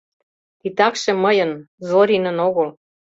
—Титакше 0.59 1.11
мыйын, 1.23 1.51
Зоринын 1.87 2.37
огыл. 2.47 2.69